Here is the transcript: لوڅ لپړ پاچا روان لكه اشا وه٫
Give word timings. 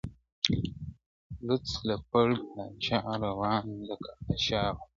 لوڅ 1.45 1.67
لپړ 1.87 2.27
پاچا 2.51 2.99
روان 3.23 3.63
لكه 3.87 4.11
اشا 4.33 4.63
وه٫ 4.75 4.79